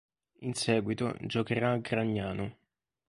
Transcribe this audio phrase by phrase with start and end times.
[0.39, 2.57] In seguito, giocherà a Gragnano.